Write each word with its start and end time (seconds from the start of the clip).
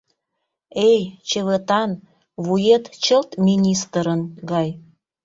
Эй, 0.89 1.01
Чывытан, 1.29 1.91
вует 2.45 2.85
чылт 3.03 3.29
министрын 3.45 4.21
гай!.. 4.51 4.69